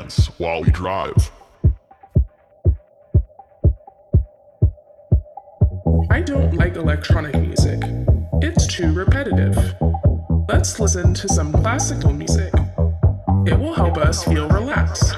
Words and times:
dance 0.00 0.26
while 0.38 0.62
we 0.62 0.70
drive. 0.70 1.30
I 6.10 6.20
don't 6.20 6.54
like 6.54 6.76
electronic 6.76 7.34
music. 7.36 7.80
It's 8.42 8.66
too 8.66 8.92
repetitive. 8.92 9.74
Let's 10.48 10.80
listen 10.80 11.14
to 11.14 11.28
some 11.28 11.52
classical 11.52 12.12
music. 12.12 12.52
It 13.46 13.58
will 13.58 13.74
help 13.74 13.98
us 13.98 14.24
feel 14.24 14.48
relaxed. 14.48 15.16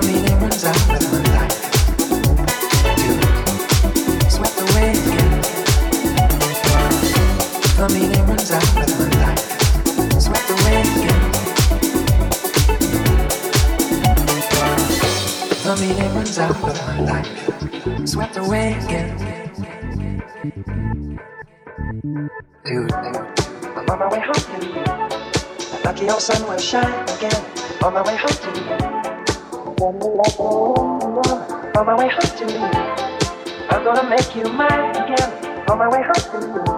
mean, 0.00 0.31
The 26.02 26.10
old 26.10 26.20
sun 26.20 26.42
will 26.48 26.58
shine 26.58 27.08
again 27.10 27.44
on 27.84 27.94
my 27.94 28.02
way 28.02 28.16
home 28.16 28.34
to 28.42 28.50
you. 28.58 28.66
On 31.78 31.86
my 31.86 31.94
way 31.94 32.08
home 32.08 32.32
to 32.38 32.52
you. 32.52 32.58
I'm 33.70 33.84
gonna 33.84 34.10
make 34.10 34.34
you 34.34 34.42
mine 34.52 34.96
again 34.96 35.30
on 35.70 35.78
my 35.78 35.88
way 35.88 36.02
home 36.02 36.42
to 36.42 36.48
you. 36.48 36.71